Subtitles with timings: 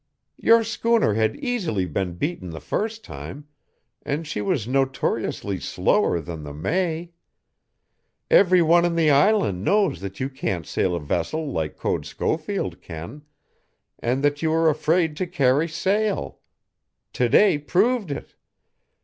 [0.37, 3.47] Your schooner had easily been beaten the first time
[4.01, 7.11] and she was notoriously slower than the May.
[8.31, 12.81] Every one in the island knows that you can't sail a vessel like Code Schofield
[12.81, 13.21] can,
[13.99, 16.39] and that you are afraid to carry sail.
[17.13, 18.33] To day proved it.